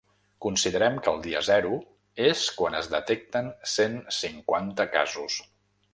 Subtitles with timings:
[0.43, 1.73] Considerem que el dia zero
[2.29, 5.41] és quan es detecten cent cinquanta casos.